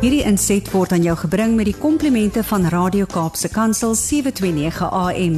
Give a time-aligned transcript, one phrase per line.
[0.00, 5.34] Hierdie inset word aan jou gebring met die komplimente van Radio Kaapse Kansel 729 AM.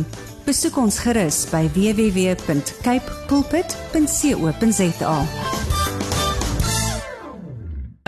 [0.46, 5.16] Besoek ons gerus by www.cape pulpit.co.za.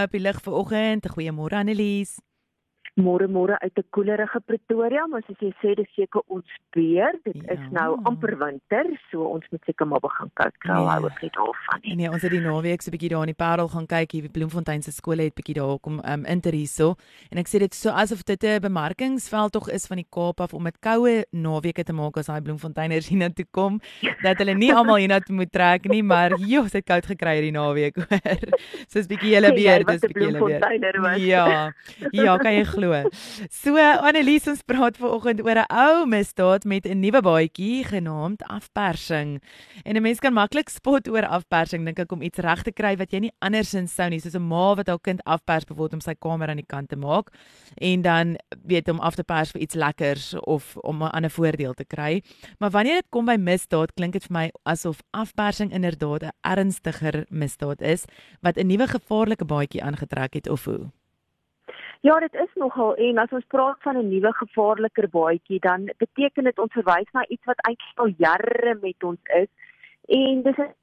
[0.04, 1.10] Op die lig vanoggend.
[1.16, 2.14] Goeiemôre Annelies
[2.94, 7.10] môre môre uit 'n koelerige Pretoria, maar soos jy sê, dis seker ons weer.
[7.24, 7.52] Dit ja.
[7.54, 10.88] is nou amper winter, so ons moet seker maar begin kyk nou nee.
[10.88, 11.80] hou ek net al van.
[11.82, 11.94] Nie.
[11.96, 14.22] Nee, ons het die naweek so 'n bietjie daar in die Parel gaan kyk, hier
[14.22, 16.94] by Bloemfontein se skole het bietjie daar kom um, in te hierso.
[17.30, 20.54] En ek sê dit so asof dit 'n bemarkingsveld tog is van die Kaap af
[20.54, 23.80] om met koue naweke te maak as daai Bloemfonteiners hier na toe kom,
[24.22, 27.40] dat hulle nie almal hier na toe moet trek nie, maar joh, dit koud gekry
[27.40, 28.20] hierdie naweek hoor.
[28.92, 31.18] Soos bietjie julle weer, dis bietjie julle weer.
[31.18, 31.72] Ja.
[32.12, 32.83] Ja, kan jy glo.
[33.50, 39.42] So Annelies ons praat vanoggend oor 'n ou misdaad met 'n nuwe baadjie genaamd afpersing.
[39.84, 42.96] En 'n mens kan maklik spot oor afpersing dink ek om iets reg te kry
[42.96, 46.00] wat jy nie andersins sou nie, soos 'n ma wat haar kind afpers bevoor om
[46.00, 47.30] sy kamer aan die kant te maak
[47.80, 51.74] en dan weet om af te pers vir iets lekkers of om 'n ander voordeel
[51.74, 52.22] te kry.
[52.58, 57.26] Maar wanneer dit kom by misdaad, klink dit vir my asof afpersing inderdaad 'n ernstiger
[57.30, 58.04] misdaad is
[58.40, 60.90] wat 'n nuwe gevaarlike baadjie aangetrek het of hoe.
[62.00, 66.44] Ja, dit is nogal en as ons praat van 'n nuwe gevaarliker baadjie, dan beteken
[66.44, 69.48] dit ons verwys na iets wat eintlik al jare met ons is.
[70.06, 70.74] En dis dan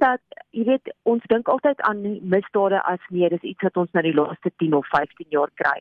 [0.00, 4.02] dat jy weet ons dink altyd aan misdade as nee, dis iets wat ons nou
[4.02, 5.76] die laaste 10 of 15 jaar kry.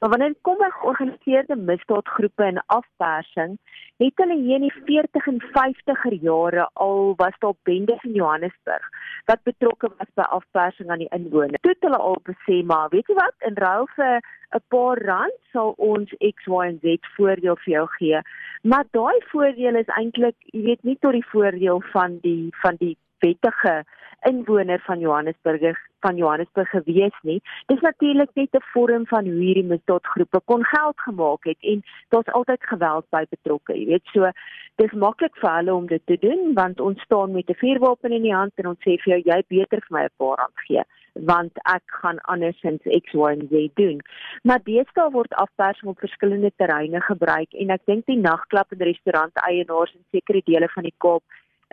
[0.00, 3.56] Maar wanneer kom by georganiseerde misdaadgroepe en afpersing,
[3.98, 8.90] het hulle hier in die 40 en 50er jare al was daar bendes in Johannesburg
[9.30, 11.60] wat betrokke was by afpersing aan die inwoners.
[11.62, 14.20] Toe het hulle al gesê, maar weet jy wat, in ruil vir
[14.56, 18.22] 'n paar rand sal ons X, Y en Z voordeel vir jou gee.
[18.62, 22.96] Maar daai voordeel is eintlik, jy weet, nie tot die voordeel van die van die
[23.18, 23.84] wettige
[24.26, 27.42] inwoner van Johannesburg van Johannesburg gewees nie.
[27.66, 32.32] Dis natuurlik net 'n vorm van hoe hierdie misdaadgroepe kon geld gemaak het en daar's
[32.32, 34.06] altyd geweld by betrokke, jy weet.
[34.12, 34.30] So
[34.76, 38.22] dis maklik vir hulle om dit te doen want ons staan met 'n vuurwapen in
[38.22, 40.82] die hand en ons sê vir jou jy beter vir my 'n paar rand gee
[41.14, 44.00] want ek gaan andersins X Y en Z doen.
[44.42, 49.32] Maar deesdae word afpersing op verskillende terreine gebruik en ek dink die nagklub en restaurant
[49.34, 51.22] eienaars in sekere dele van die Kaap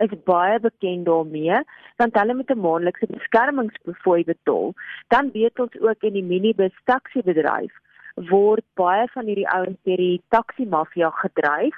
[0.04, 1.62] is baie bekend daarmee
[1.96, 4.72] want hulle met 'n maandelikse beskermingsbefooi betaal.
[5.08, 7.72] Dan weet ons ook in die minibus taxi bedryf
[8.16, 11.74] word baie van hierdie ouens deur die taxi mafia gedreig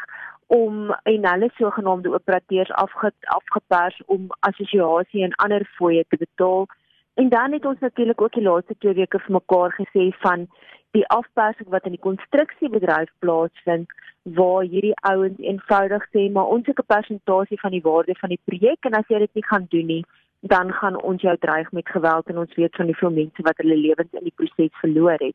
[0.46, 6.66] om en hulle sogenaamde operateurs afge, afgepers om assosiasie en ander fooie te betaal.
[7.14, 10.46] En dan het ons natuurlik ook die laaste twee weke vir mekaar gesê van
[10.90, 13.90] die afpersing wat in die konstruksiebedryf plaasvind
[14.22, 18.44] waar hierdie ouens eenvoudig sê maar ons het 'n persentasie van die waarde van die
[18.44, 20.04] projek en as jy dit nie gaan doen nie
[20.40, 23.56] dan gaan ons jou dreig met geweld en ons weet van die veel mense wat
[23.56, 25.34] hulle lewens in die proses verloor het.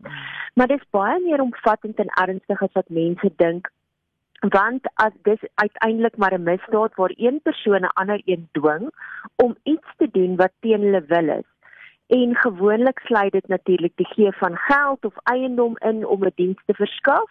[0.53, 3.71] Maar dit is baie meer omvattend en ernstig as wat mense dink
[4.51, 8.91] want as dis uiteindelik maar 'n misdaad waar een persoon 'n ander een dwing
[9.35, 11.52] om iets te doen wat teen hulle wil is
[12.13, 16.61] en gewoonlik sluit dit natuurlik die gee van geld of eiendom in om 'n diens
[16.65, 17.29] te verskaf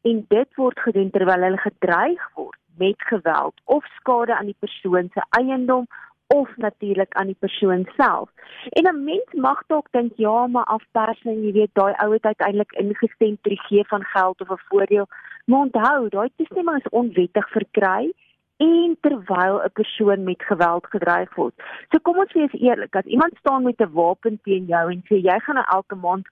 [0.00, 5.10] en dit word gedoen terwyl hulle gedreig word met geweld of skade aan die persoon
[5.14, 5.86] se eiendom
[6.26, 8.28] of natuurlik aan die persoon self.
[8.68, 12.72] En 'n mens mag dalk dink ja, maar afpersing, jy weet, daai ou het uiteindelik
[12.72, 15.06] ingestem ter gee van geld of 'n voordeel.
[15.44, 18.12] Maar onthou, daai toestemming is onwettig verkry
[18.60, 21.54] en terwyl 'n persoon met geweld gedreig word.
[21.90, 25.16] So kom ons wees eerlik, as iemand staan met 'n wapen teen jou en sê
[25.28, 26.26] jy gaan nou elke maand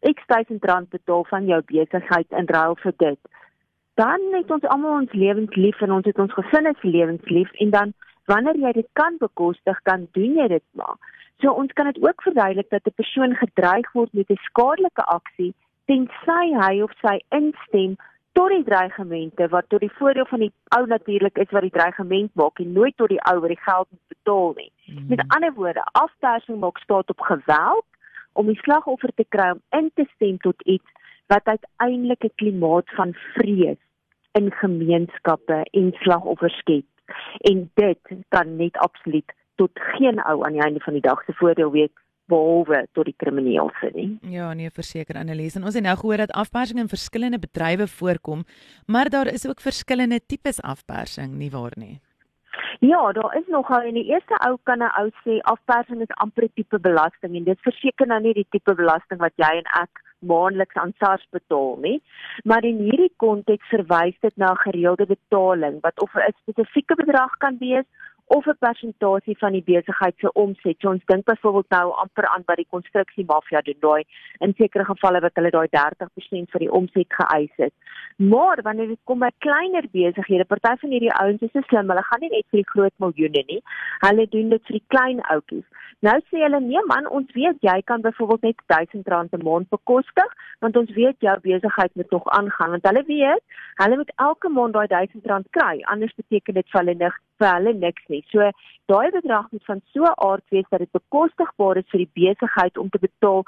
[0.00, 3.20] X duisend rand betaal van jou besigheid in ruil vir dit,
[3.94, 7.52] dan het ons almal ons lewens lief en ons het ons gesinne se lewens lief
[7.52, 7.92] en dan
[8.24, 10.96] wanneer jy dit kan bekostig, dan doen jy dit maar.
[11.40, 15.54] So ons kan dit ook verduidelik dat 'n persoon gedreig word met 'n skadelike aksie
[15.86, 17.96] tensy hy of sy instem
[18.34, 22.34] tot die dreigemente wat tot die voordeel van die ou natuurlik is wat die dreigement
[22.34, 24.72] maak en nooit tot die ou wat die geld moet betaal nie.
[24.86, 25.06] Mm.
[25.08, 27.86] Met ander woorde, afpersing maak staat op geweld
[28.32, 30.90] om die slagoffer te kry om in te stem tot iets
[31.30, 33.82] wat uiteindelik 'n klimaat van vrees
[34.32, 36.86] in gemeenskappe en slagoffers skep.
[37.38, 37.98] En dit
[38.28, 41.94] kan net absoluut tot geen ou aan die einde van die dag se voordeel wees
[42.26, 44.18] behalwe tot die kriminele nie.
[44.22, 45.56] Ja, nee, verseker Annelies.
[45.56, 48.44] En ons het nou gehoor dat afpersing in verskillende bedrywe voorkom,
[48.86, 52.00] maar daar is ook verskillende tipes afpersing, nie waar nie?
[52.80, 56.48] Ja, daar is nogal in die eerste ou kan 'n ou sê afpersing is amper
[56.54, 60.74] tipe belasting en dit verseker nou nie die tipe belasting wat jy en ek maandeliks
[60.74, 62.02] aan SARS betaal nie,
[62.44, 67.56] maar in hierdie konteks verwys dit na gereelde betaling wat of 'n spesifieke bedrag kan
[67.58, 67.86] wees
[68.26, 70.76] of 'n persentasie van die besigheid se omset.
[70.80, 74.04] So ons dink byvoorbeeld nou amper aan by die konstruksie mafia doen daai
[74.38, 77.72] in sekere gevalle wat hulle daai 30% vir die omset geëis het.
[78.16, 82.02] Maar wanneer dit kom by kleiner besighede, party van hierdie ouens is so slim, hulle
[82.02, 83.60] gaan nie net vir die groot miljoene nie.
[84.06, 85.66] Hulle doen dit vir die klein ouetjies.
[86.00, 90.30] Nou sê hulle nee man, ons weet jy kan byvoorbeeld net R1000 'n maand bekostig,
[90.60, 93.42] want ons weet jou besigheid moet nog aangaan want hulle weet
[93.82, 97.74] hulle moet elke maand daai R1000 kry, anders beteken dit vir hulle niks vir hulle
[97.74, 98.22] niks nie.
[98.30, 98.50] So
[98.92, 102.78] daai bedrag moet van so 'n aard wees dat dit bekostigbaar is vir die besigheid
[102.78, 103.44] om te betaal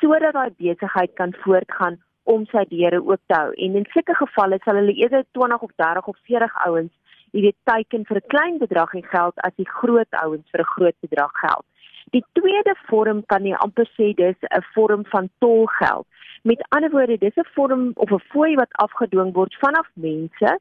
[0.00, 3.52] sodat daai besigheid kan voortgaan om sy deure oop te hou.
[3.56, 6.92] En in sulke gevalle sal hulle eerder 20 of 30 of 40 ouens
[7.32, 10.72] jy weet teiken vir 'n klein bedrag en geld as die groot ouens vir 'n
[10.74, 11.66] groot bedrag geld.
[12.10, 16.06] Die tweede vorm kan jy amper sê dis 'n vorm van tolgeld.
[16.42, 20.58] Met ander woorde, dis 'n vorm of 'n fooi wat afgedwing word vanaf mense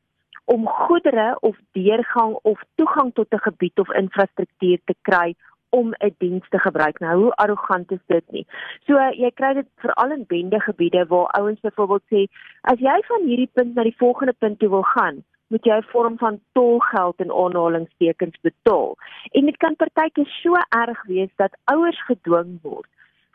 [0.55, 5.35] om goedere of deurgang of toegang tot 'n gebied of infrastruktuur te kry
[5.69, 6.99] om 'n diens te gebruik.
[6.99, 8.45] Nou hoe arrogant is dit nie?
[8.85, 8.93] So
[9.23, 12.21] jy kry dit veral in bende gebiede waar ouens byvoorbeeld sê
[12.61, 15.91] as jy van hierdie punt na die volgende punt toe wil gaan, moet jy 'n
[15.91, 18.95] vorm van tolgeld in aanhalingstekens betaal.
[19.31, 22.89] En dit kan partykeer so erg wees dat ouers gedwing word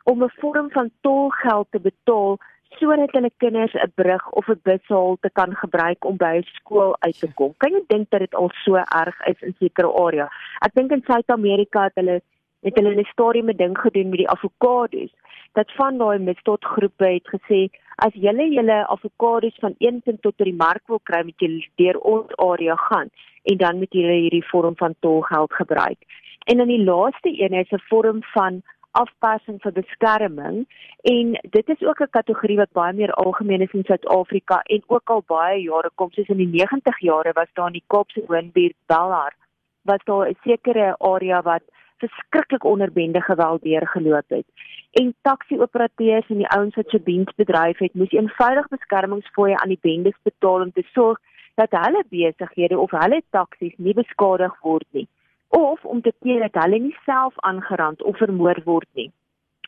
[0.05, 2.39] om 'n vorm van tolgeld te betaal
[2.79, 7.29] sodat hulle kinders 'n brug of 'n bushalte kan gebruik om by skool uit te
[7.35, 7.55] kom.
[7.57, 10.31] Kan jy dink dat dit al so erg is in sekere areas?
[10.61, 12.21] Ek dink in Suid-Amerika het hulle
[12.65, 15.13] het hulle 'n stadium 'n ding gedoen met die avokados.
[15.53, 17.61] Dat van daai misdaadgroepe het gesê
[17.97, 21.69] as julle julle avokados van een punt tot by die mark wil kry, moet julle
[21.77, 23.09] deur ons area gaan
[23.43, 26.01] en dan moet julle hierdie vorm van tolgeld gebruik.
[26.45, 28.63] En dan die laaste een is 'n vorm van
[29.01, 30.65] afpassing vir beskerming.
[31.13, 35.11] En dit is ook 'n kategorie wat baie meer algemeen is in Suid-Afrika en ook
[35.11, 38.77] al baie jare kom soos in die 90 jare was daar in die Kaapse woonbuurt
[38.87, 39.35] Belhar
[39.83, 41.63] was daar 'n sekere area wat
[41.97, 44.47] verskriklik onder bende geweld deurgeloop het.
[44.91, 50.19] En taxi-operateurs en die ouens wat se diensbedryf het moes eenvoudig beskermingsfooie aan die bendes
[50.23, 51.19] betaal om te sorg
[51.55, 55.09] dat hulle besighede of hulle taksies nie beskadig word nie
[55.55, 59.11] of om te keer dat hulle nie self aangerand of vermoor word nie.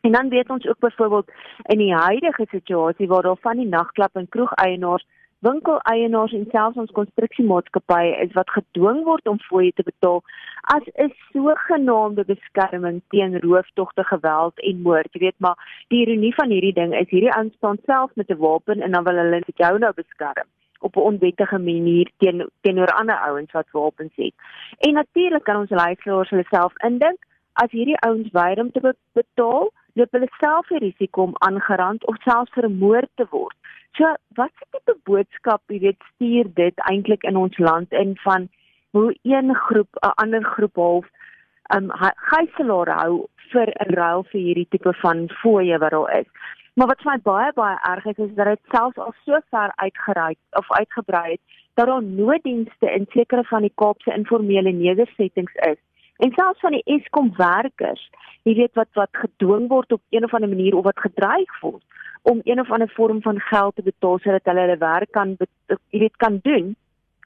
[0.06, 1.31] En dan weet ons ook byvoorbeeld
[1.62, 5.06] in die huidige situasie waar daar van die nagklub en kroegeienaars,
[5.38, 10.23] winkeleienaars en selfs ons konstruksiemaatskappye is wat gedwing word om fooie te betaal
[10.75, 15.12] as 'n sogenaamde beskerming teen rooftogte, geweld en moord.
[15.12, 18.38] Jy weet maar die ironie van hierdie ding is hierdie ouens staan self met 'n
[18.38, 20.49] wapen en dan wil hulle net jou nou beskerm
[20.87, 24.35] op 'n onwettige manier teen teenoor ander ouens wat wapens het.
[24.79, 27.19] En natuurlik kan ons luisteraars hulle self indink
[27.53, 32.17] as hierdie ouens weier om te betaal, loop hulle self die risiko om aangerand of
[32.25, 33.56] selfs vermoor te word.
[33.97, 38.49] So, wat is die boodskap, jy weet, stuur dit eintlik in ons land in van
[38.97, 41.06] hoe een groep 'n ander groep half
[41.74, 41.90] um
[42.30, 46.28] gijslaar hou vir 'n ruil vir hierdie tipe van fooie wat daar is.
[46.74, 49.72] Maar wat vir my baie baie erg is is dat dit selfs al so ver
[49.76, 51.40] uitgereik of uitgebrei het
[51.74, 55.80] dat daar nooddienste in sekere van die Kaapse informele nedersettings is.
[56.16, 58.10] En selfs van die Eskom werkers,
[58.42, 61.82] jy weet wat wat gedwing word op een of ander manier of wat gedreig word
[62.22, 65.98] om een of ander vorm van geld te betaal sodat hulle hulle werk kan jy
[66.04, 66.74] weet kan doen.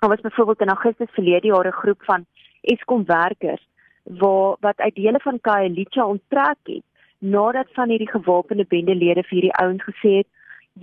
[0.01, 2.27] Daar was byvoorbeeld in Augustus verlede jaar 'n groep van
[2.61, 3.67] Eskom werkers
[4.19, 6.85] waar wat uit dele van Khayelitsha onttrek het
[7.19, 10.27] nadat van hierdie gewapende bendelede vir hierdie ouens gesê het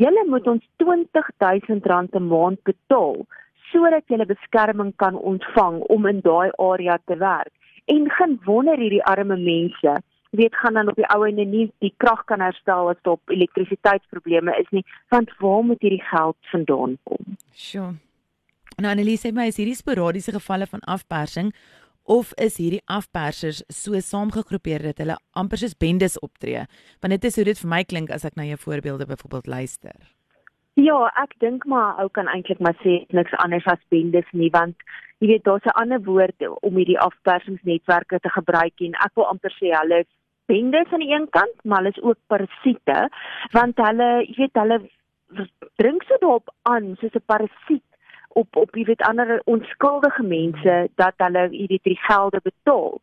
[0.03, 3.25] julle moet ons R20000 'n maand betaal
[3.71, 7.53] sodat julle beskerming kan ontvang om in daai area te werk.
[7.85, 11.93] En geen wonder hierdie arme mense weet gaan dan op die ou ende nie die
[11.97, 16.97] krag kan herstel as dit op elektrisiteitsprobleme is nie want waar moet hierdie geld vandaan
[17.03, 17.37] kom?
[17.55, 17.95] Sjoe.
[18.77, 21.53] Nou Annelise sê my is hierdie sporadiese gevalle van afpersing
[22.07, 26.65] of is hierdie afpersers so saamgegroepeer dat hulle amper soos bendes optree?
[27.03, 29.97] Want dit is hoe dit vir my klink as ek na jou voorbeelde byvoorbeeld luister.
[30.77, 34.77] Ja, ek dink maar ou kan eintlik maar sê niks anders as bendes nie want
[35.19, 39.51] jy weet daar's 'n ander woord om hierdie afpersingsnetwerke te gebruik en ek wil amper
[39.59, 40.11] sê hulle is
[40.47, 43.09] bendes aan die een kant, maar hulle is ook parasiete
[43.51, 44.79] want hulle jy weet hulle
[45.81, 47.87] drink so daarop aan soos 'n parasiet
[48.41, 52.99] op op jy weet ander onskuldige mense dat hulle hierdie drie gelde betaal.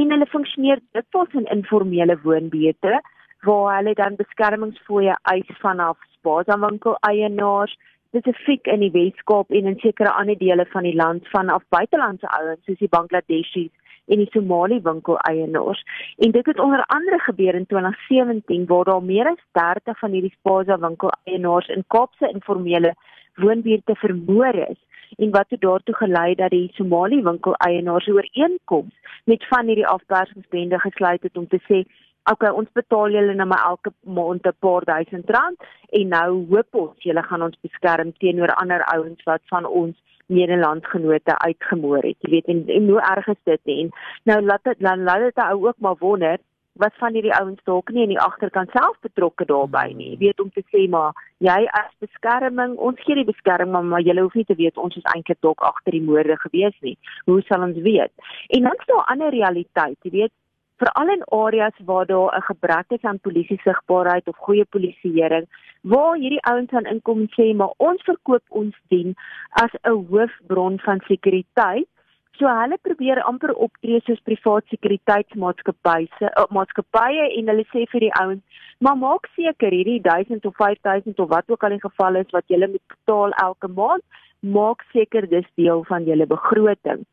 [0.00, 3.00] En hulle funksioneer dikwels in informele woonbuurte
[3.46, 7.76] waar hulle dan beskermingsfooie eis vanaf spaarwinkel eienaars
[8.12, 12.60] spesifiek in die Weskaap en in sekere ander dele van die land vanaf buitelandse ouens
[12.66, 13.70] soos die Bangladeshies
[14.12, 15.82] en die Somali winkel eienaars.
[16.18, 20.34] En dit het onder andere gebeur in 2017 waar daar meer as 30 van hierdie
[20.38, 22.94] spaarwinkel eienaars in Kaapse informele
[23.34, 24.78] woonbuurte vermoor is
[25.16, 30.78] en wat het daartoe gelei dat die Somali winkel eienaars ooreenkoms met van hierdie afpersingsbende
[30.78, 31.82] gesluit het om te sê
[32.30, 35.58] okay ons betaal julle nou maar elke maand 'n paar duisend rand
[35.90, 39.96] en nou hoop ons julle gaan ons beskerm teenoor ander ouens wat van ons
[40.26, 42.16] Nederlandgenote uitgemoor het.
[42.20, 43.90] Jy weet en, en hoe erg is dit en
[44.22, 46.38] nou laat dit dan laat dit ou ook maar wonder
[46.80, 50.10] wat van hierdie ouens dalk nie in die agterkant self betrokke daarbey nie.
[50.12, 51.12] Jy weet om te sê maar
[51.44, 54.96] jy as beskerming, ons gee die beskerming maar, maar jy hoef nie te weet ons
[54.96, 56.96] is eintlik dalk agter die moorde gewees nie.
[57.26, 58.12] Hoe sal ons weet?
[58.48, 60.32] En dan is daar 'n ander realiteit, jy weet
[60.82, 65.46] veral in areas waar daar 'n gebrek is aan polisie sigbaarheid of goeie polisieering
[65.82, 69.14] waar hierdie ouens aan inkom en sê maar ons verkoop ons dien
[69.64, 71.88] as 'n hoofbron van sekuriteit
[72.38, 78.06] so hulle probeer amper optree soos privaat sekuriteitsmaatskappye se uh, maatskappye en hulle sê vir
[78.06, 82.20] die ouens maar maak seker hierdie 1000 of 5000 of wat ook al die geval
[82.22, 84.04] is wat jy moet betaal elke maand
[84.42, 87.04] maak seker dis deel van jou begroting.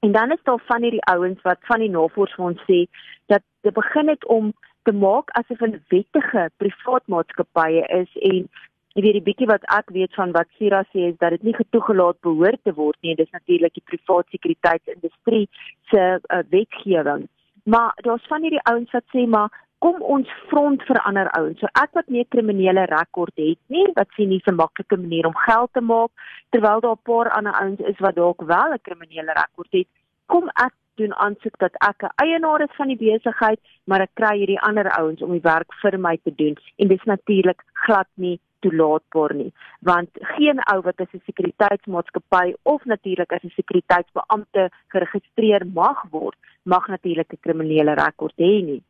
[0.00, 2.84] En dan is daar van hierdie ouens wat van die navorsing ons sê
[3.32, 4.52] dat dit begin het om
[4.84, 8.48] te maak asof 'n wettige privaat maatskappye is en
[8.96, 11.54] jy weet die bietjie wat ek weet van wat Sira sê is dat dit nie
[11.56, 13.12] getoegelaat behoort te word nie.
[13.18, 15.44] Dis natuurlik die privaat sekuriteitsindustrie
[15.92, 17.26] se uh, wetgewing.
[17.68, 19.52] Maar daar's van hierdie ouens wat sê maar
[19.84, 21.60] kom ons front vir ander ouens.
[21.60, 25.26] So ek wat nie 'n kriminele rekord het nie, wat sien nie 'n maklike manier
[25.26, 26.10] om geld te maak,
[26.50, 29.88] terwyl daar 'n paar ander ouens is wat dalk wel 'n kriminele rekord het,
[30.26, 34.38] kom ek doen aansoek dat ek 'n eienaar is van die besigheid, maar ek kry
[34.38, 38.08] hierdie ander ouens om die werk vir my te doen en dit is natuurlik glad
[38.14, 39.52] nie toelaatbaar nie
[39.90, 46.38] want geen ou wat as 'n sekuriteitsmaatskappy of natuurlik as 'n sekuriteitsbeampte geregistreer mag word
[46.64, 48.82] mag natuurlik 'n kriminele rekord hê nie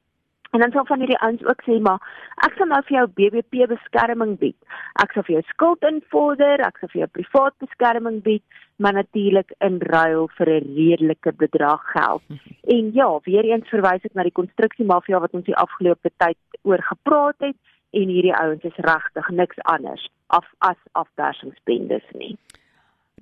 [0.50, 2.00] En dan sal van hierdie ouens ook sê maar
[2.46, 4.56] ek sal nou vir jou BBP beskerming bied.
[5.02, 8.44] Ek sal vir jou skuld invorder, ek sal vir jou privaat beskerming bied,
[8.80, 12.22] maar natuurlik in ruil vir 'n redelike bedrag geld.
[12.76, 16.82] En ja, weer eens verwys ek na die konstruksiemafia wat ons die afgelope tyd oor
[16.82, 17.56] gepraat het
[17.96, 22.34] en hierdie ouens is regtig niks anders af as afpersingsbendes nie.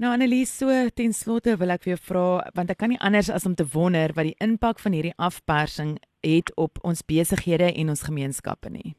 [0.03, 2.27] Nou Annelies, so ten slotte wil ek vir jou vra
[2.57, 5.97] want ek kan nie anders as om te wonder wat die impak van hierdie afpersing
[6.27, 8.97] het op ons besighede en ons gemeenskappe nie.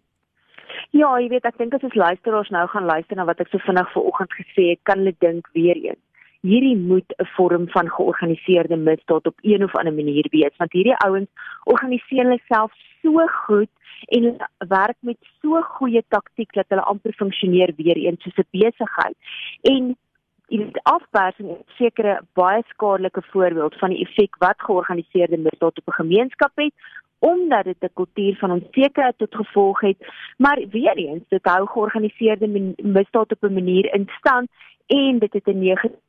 [0.95, 3.59] Ja, jy weet ek dink as ons luisteraars nou gaan luister na wat ek so
[3.65, 6.04] vinnig vanoggend gesê het, kan hulle dink weer eens.
[6.45, 10.97] Hierdie moet 'n vorm van georganiseerde misdaad op een of ander manier wees want hierdie
[11.05, 11.29] ouens
[11.63, 12.71] organiseer hulle self
[13.01, 13.69] so goed
[14.17, 19.15] en werk met so goeie taktik dat hulle amper funksioneer weer eens soos 'n besigheid.
[19.61, 19.95] En
[20.47, 25.87] jy weet afpersing is sekere baie skadelike voorbeeld van die effek wat georganiseerde misdaad op
[25.87, 26.73] 'n gemeenskap het
[27.19, 29.97] omdat dit 'n kultuur van onsekerheid tot gevolg het
[30.37, 32.47] maar weer eens dit hou georganiseerde
[32.77, 34.47] misdaad op 'n manier in stand
[34.85, 36.03] en dit het 'n negatiewe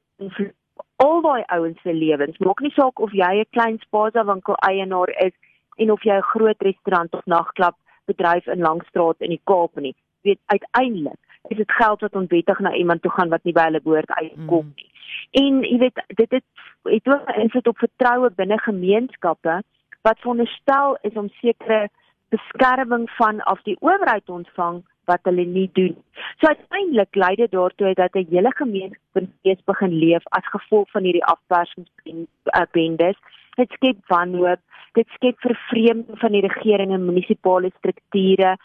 [0.97, 5.11] al daai ouens se lewens maak nie saak of jy 'n klein spaza winkel eienaar
[5.27, 5.35] is
[5.77, 9.97] en of jy 'n groot restaurant of nagklub bedryf in Langstraat in die Kaap nie
[10.23, 13.81] weet uiteindelik is dit geld wat onwettig na iemand toe gaan wat nie by hulle
[13.81, 14.73] behoort uitkom mm.
[14.75, 14.91] nie.
[14.91, 14.95] Mm.
[15.43, 16.45] En jy weet dit het
[16.83, 19.63] het ook 'n invloed op vertroue binne gemeenskappe
[20.03, 21.89] wat veronderstel is om sekere
[22.29, 25.97] beskerming van af die owerheid ontvang wat hulle nie doen.
[26.41, 31.25] So uiteindelik lei dit daartoe dat 'n hele gemeenskap begin leef as gevolg van hierdie
[31.25, 33.19] afpersingsbendes.
[33.57, 34.61] Dit skep wanhoop,
[34.93, 38.57] dit skep vervreemding van die regering en munisipale strukture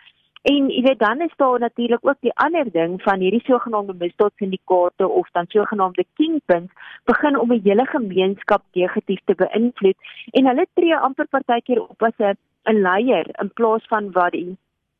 [0.41, 5.07] En jy weet dan is daar natuurlik ook die ander ding van hierdie sogenaamde misdaadsyndikaate
[5.07, 6.71] of dan sogenaamde kingpins
[7.05, 9.97] begin om 'n hele gemeenskap negatief te beïnvloed
[10.31, 14.57] en hulle tree amper partykeer op as 'n 'n leier in plaas van wat die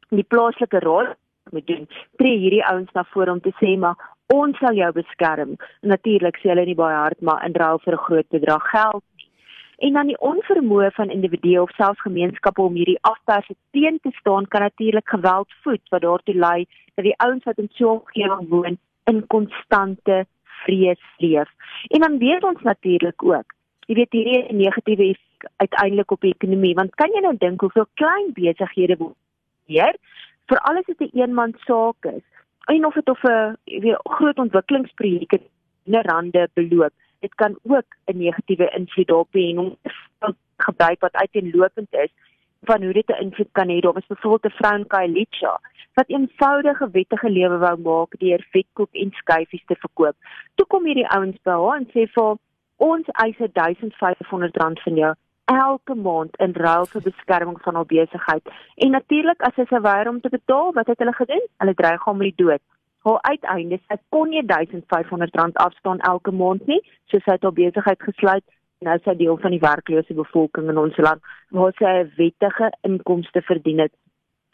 [0.10, 1.18] die plaaslike raad
[1.50, 1.88] moet doen.
[2.16, 3.96] Tree hierdie ouens na vore om te sê maar
[4.34, 5.56] ons sal jou beskerm.
[5.82, 9.04] Natuurlik sê hulle nie baie hard maar in ruil vir 'n groot bedrag geld
[9.82, 14.48] en dan die onvermoë van individue of selfs gemeenskappe om hierdie afperse teen te staan
[14.48, 18.50] kan natuurlik geweld voed wat daartoe lei dat die ouens wat in so 'n omgewing
[18.50, 20.26] woon in konstante
[20.64, 21.50] vrees leef.
[21.88, 23.54] En dan weet ons natuurlik ook,
[23.88, 27.88] jy weet hierdie negatiewe effek uiteindelik op die ekonomie, want kan jy nou dink hoeveel
[27.94, 28.98] klein besighede
[29.66, 29.96] hier
[30.52, 32.26] vir alles wat 'n een eenman saak is,
[32.68, 35.40] en of dit of 'n weet groot ontwikkelingsprojekte
[35.86, 39.78] in rande beloop dit kan ook 'n negatiewe invloed daarop hê en om
[40.58, 42.12] gebruik wat uiteenlopend is
[42.62, 43.80] van hoe dit 'n invloed kan hê.
[43.80, 45.60] Daar was byvoorbeeld 'n vrou in Kailicha
[45.94, 50.16] wat eenvoudige wettige lewe wou maak deur vetkoek en skyfies te verkoop.
[50.56, 52.36] Toe kom hierdie ouens by haar en sê vir
[52.76, 55.14] ons eis 1500 rand van jou
[55.56, 58.54] elke maand in ruil vir beskerming van haar besigheid.
[58.76, 61.44] En natuurlik as sy se weier om te betaal, wat het hulle gedoen?
[61.64, 62.64] Hulle dreig hom met die dood.
[63.04, 68.04] haar uiteinde sy kon nie R1500 afstaan elke maand nie, so sy het haar besigheid
[68.10, 68.46] gesluit
[68.86, 71.22] nou sy deel van die werklose bevolking in ons land
[71.58, 73.94] waar sy 'n wettige inkomste verdien het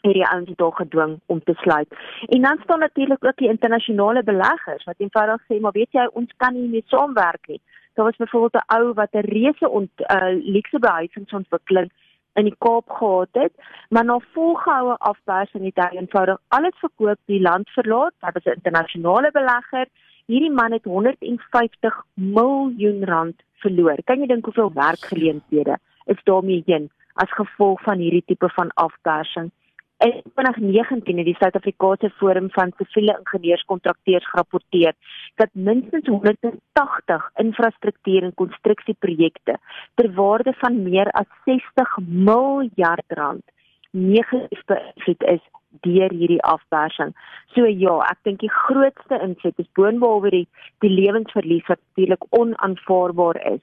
[0.02, 1.88] het die ouens dit gedwing om te sluit.
[2.28, 6.32] En dan staan natuurlik ook die internasionale beleggers wat eenvoudig sê maar weet jy ons
[6.36, 7.60] kan nie meer saamwerk nie.
[7.98, 10.16] Daar was byvoorbeeld 'n ou wat 'n reuse ont uh,
[10.54, 11.90] luxe behuisingsontwikkeling
[12.32, 13.52] in die Kaap gehad het,
[13.88, 18.14] maar na volgehoue afpersing het hy eenvoudig alles verkoop, die land verlaat.
[18.20, 19.86] Hy was 'n internasionale belegger.
[20.26, 23.98] Hierdie man het 150 miljoen rand verloor.
[24.04, 29.50] Kan jy dink hoeveel werkgeleenthede is daarmee heen as gevolg van hierdie tipe van afpersing?
[29.98, 34.94] In 2019 het die Suid-Afrikaanse Forum van Siviele Ingenieurskontrakteurs gerapporteer
[35.34, 39.58] dat minstens 180 infrastruktuur en konstruksieprojekte
[39.94, 43.42] ter waarde van meer as 60 miljard rand
[43.90, 45.44] negatief beïnvloed is
[45.82, 47.10] deur hierdie afpersing.
[47.54, 50.46] So ja, ek dink die grootste insig is boonbehalwe die
[50.84, 53.62] die lewensverlies wat natuurlik onaanvaarbaar is,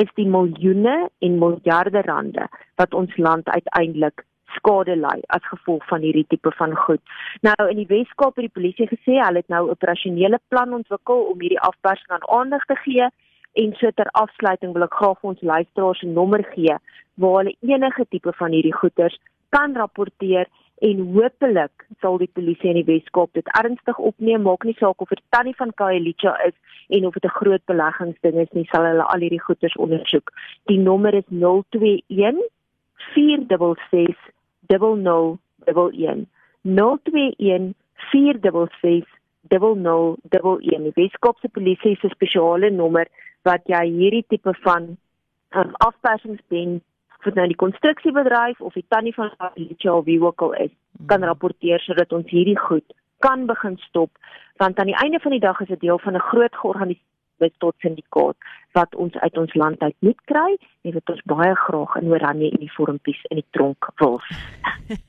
[0.00, 2.48] is die miljoene en miljarde rande
[2.80, 4.24] wat ons land uiteindelik
[4.56, 7.02] skade ly as gevolg van hierdie tipe van goed.
[7.42, 11.28] Nou in die Wes-Kaap het die polisie gesê hulle het nou 'n operasionele plan ontwikkel
[11.32, 13.08] om hierdie afpersing aan aandag te gee
[13.54, 16.76] en so ter afsluiting wil ek graag ons luisteraars 'n nommer gee
[17.14, 19.18] waar hulle enige tipe van hierdie goeders
[19.48, 20.46] kan rapporteer
[20.78, 25.08] en hopelik sal die polisie in die Wes-Kaap dit ernstig opneem maak nie saak of
[25.08, 26.56] dit tannie van Kaelicha is
[26.88, 30.32] en of dit 'n groot beleggingsding is nie sal hulle al hierdie goeders ondersoek.
[30.66, 32.42] Die nommer is 021
[33.14, 34.16] 466
[34.68, 35.38] 0011
[40.84, 43.08] Die Weskaapse polisie se spesiale nommer
[43.42, 44.96] wat jy hierdie tipe van
[45.52, 46.80] um, afpersingsplan
[47.24, 50.72] vir nou die konstruksiebedryf of die tannie van die of wie ook al is,
[51.06, 51.28] kan hmm.
[51.28, 52.84] rapporteer sodat ons hierdie goed
[53.24, 54.10] kan begin stop.
[54.60, 57.13] Want aan die einde van die dag is dit deel van 'n groot georganiseerde
[57.58, 58.36] tot syndikaat
[58.72, 62.50] wat ons uit ons land uit moet kry en wat ons baie graag in oranje
[62.58, 64.18] uniformpies in die tronk wil.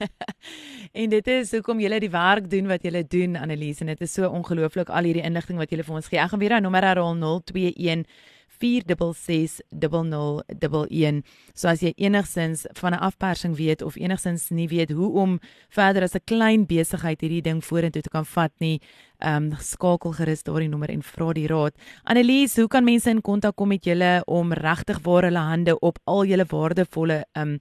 [1.01, 4.13] en dit is hoekom julle die werk doen wat julle doen Annelies en dit is
[4.13, 6.21] so ongelooflik al hierdie inligting wat julle vir ons gee.
[6.21, 8.05] Ek gaan weer 'n nommer herhaal 021
[8.59, 11.23] 4660011.
[11.53, 15.39] So as jy enigsins van 'n afpersing weet of enigsins nie weet hoe om
[15.69, 18.81] verder as 'n klein besigheid hierdie ding vorentoe te kan vat nie,
[19.19, 21.73] ehm um, skakel gerus daardie nommer en vra die raad.
[22.03, 25.99] Annelies, hoe kan mense in kontak kom met julle om regtig waar hulle hande op
[26.05, 27.59] al julle waardevolle ehm um,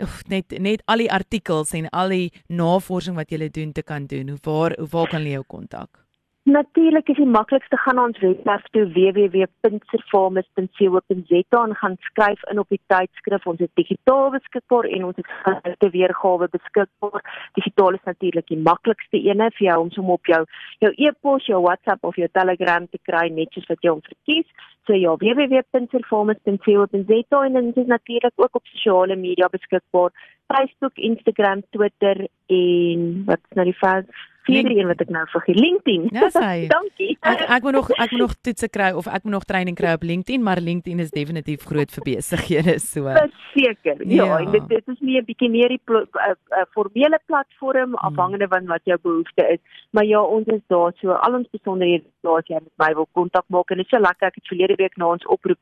[0.00, 4.06] Of net net al die artikels en al die navorsing wat jy doen te kan
[4.06, 4.28] doen.
[4.28, 6.07] Hoe waar hoe waar kan jy jou kontak?
[6.42, 12.80] Natuurlik is die maklikste gaan ons webwerf toe www.servamus.co.za en gaan skryf in op die
[12.86, 13.46] tydskrif.
[13.46, 17.20] Ons is digitaal beskikbaar en ons het gereelde weergawe beskikbaar.
[17.58, 20.42] Digitaal is natuurlik die maklikste ene vir jou om som op jou
[20.86, 24.48] jou e-pos, jou WhatsApp of jou Telegram te kry net soos wat jy hom verkies.
[24.88, 30.10] So ja, www.servamus.co.za en dit is natuurlik ook op sosiale media beskikbaar.
[30.48, 34.08] Facebook, Instagram, Twitter en wat is nou die vers?
[34.48, 36.08] Vierde een wat ek nou vergeet, LinkedIn.
[36.16, 36.66] Ja, sy.
[36.74, 37.10] Dankie.
[37.28, 39.94] Ek ek moet nog ek moet nog toetse kry of ek moet nog training kry
[39.98, 43.06] op LinkedIn, maar LinkedIn is definitief groot vir besighede so.
[43.18, 44.04] Verseker.
[44.04, 44.38] Ja, ja.
[44.44, 48.06] En dit dit is nie 'n bietjie meer die 'n formele platform hmm.
[48.08, 52.04] afhangende van wat jou behoefte is, maar ja, ons is daar so al ons besonderhede
[52.22, 54.50] daar as jy met my wil kontak maak en dit is so lekker ek het
[54.50, 55.58] verlede week na ons oproep,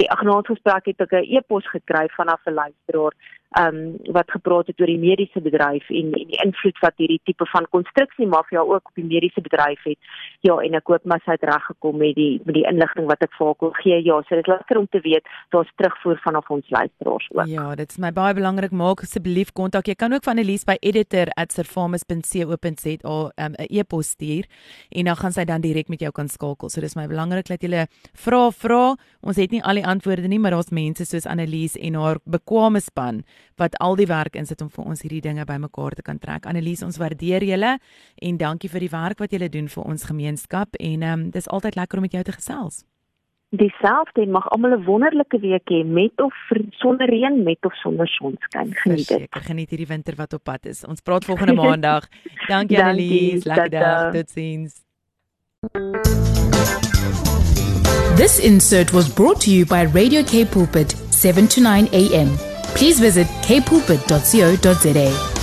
[0.00, 3.14] die agnaatgesprek het ek 'n e-pos gekry vanaf 'n luisteraar
[3.56, 7.46] um wat gepraat het oor die mediese bedryf en, en die invloed wat hierdie tipe
[7.48, 9.96] van konstruksie mafia ook op die mediese bedryf het.
[10.44, 13.22] Ja, en ek hoop maar sy het reg gekom met die met die inligting wat
[13.24, 13.98] ek vir haar gee.
[14.04, 17.46] Ja, so dit is lekker om te weet daar's terugvoer vanaf ons luisteraars ook.
[17.48, 18.70] Ja, dit is my baie belangrik.
[18.70, 19.88] Maak asseblief kontak.
[19.88, 23.02] Jy kan ook van Elise by editor@servamus.co.za 'n
[23.44, 24.44] um, e-pos stuur
[24.90, 26.68] en dan gaan sy dan direk met jou kan skakel.
[26.68, 28.96] So dis my belangrik dat jy vra vra.
[29.20, 32.80] Ons het nie al die antwoorde nie, maar daar's mense soos Annelies en haar bekwame
[32.80, 33.24] span
[33.56, 36.46] wat al die werk insit om vir ons hierdie dinge bymekaar te kan trek.
[36.46, 37.78] Annelies, ons waardeer julle
[38.22, 41.48] en dankie vir die werk wat julle doen vir ons gemeenskap en ehm um, dis
[41.48, 42.84] altyd lekker om met jou te gesels.
[43.50, 46.34] Dieselfde mag almal 'n wonderlike week hê met of
[46.70, 48.74] sonder reën, met of sonder sonskyn.
[48.74, 49.22] Geniet dit.
[49.22, 50.84] Ek geniet hierdie winter wat op pad is.
[50.84, 52.08] Ons praat volgende maandag.
[52.46, 54.12] Dankie Annelies, lekker dag.
[54.12, 54.84] Totsiens.
[58.16, 62.47] This insert was brought to you by Radio K Pulpit 7 to 9 a.m.
[62.74, 65.37] please visit kpulpit.co.za.